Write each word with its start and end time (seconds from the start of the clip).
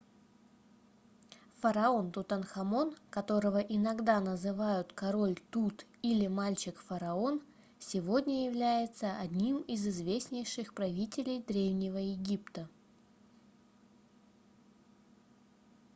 да 1.31 1.37
фараон 1.61 2.05
тутанхамон 2.13 2.95
которого 3.17 3.59
иногда 3.59 4.19
называют 4.19 4.93
король 4.93 5.35
тут 5.51 5.85
или 6.01 6.25
мальчик-фараон 6.25 7.39
сегодня 7.77 8.45
является 8.47 9.15
одним 9.15 9.57
из 9.61 9.87
известнейших 9.87 10.73
правителей 10.73 11.43
древнего 11.43 11.97
египта 11.99 12.67